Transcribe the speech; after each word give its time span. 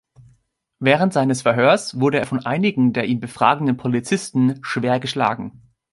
Während 0.79 1.13
seines 1.13 1.43
Verhörs 1.43 1.99
wurde 1.99 2.17
er 2.17 2.25
von 2.25 2.43
einigen 2.43 2.91
der 2.91 3.05
ihn 3.05 3.19
befragenden 3.19 3.77
Polizisten 3.77 4.57
schwer 4.63 4.99
geschlagen. 4.99 5.61